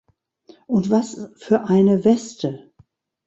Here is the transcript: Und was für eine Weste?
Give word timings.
Und 0.65 0.89
was 0.89 1.29
für 1.35 1.65
eine 1.65 2.03
Weste? 2.05 2.73